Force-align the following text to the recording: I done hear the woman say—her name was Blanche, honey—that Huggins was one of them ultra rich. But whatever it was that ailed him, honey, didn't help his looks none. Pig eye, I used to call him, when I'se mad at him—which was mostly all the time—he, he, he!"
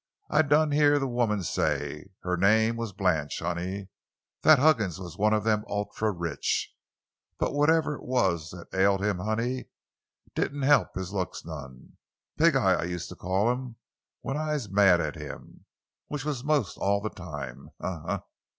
I 0.31 0.41
done 0.41 0.71
hear 0.71 0.97
the 0.97 1.05
woman 1.07 1.43
say—her 1.43 2.35
name 2.35 2.75
was 2.75 2.91
Blanche, 2.91 3.37
honey—that 3.37 4.57
Huggins 4.57 4.99
was 4.99 5.15
one 5.15 5.31
of 5.31 5.43
them 5.43 5.63
ultra 5.67 6.09
rich. 6.11 6.73
But 7.37 7.53
whatever 7.53 7.97
it 7.97 8.03
was 8.03 8.49
that 8.49 8.73
ailed 8.73 9.03
him, 9.05 9.19
honey, 9.19 9.67
didn't 10.33 10.63
help 10.63 10.95
his 10.95 11.13
looks 11.13 11.45
none. 11.45 11.97
Pig 12.35 12.55
eye, 12.55 12.81
I 12.81 12.83
used 12.85 13.09
to 13.09 13.15
call 13.15 13.51
him, 13.51 13.75
when 14.21 14.37
I'se 14.37 14.69
mad 14.69 14.99
at 15.01 15.13
him—which 15.17 16.25
was 16.25 16.43
mostly 16.43 16.81
all 16.83 16.99
the 16.99 17.11
time—he, 17.11 17.87
he, 17.87 18.11
he!" 18.11 18.17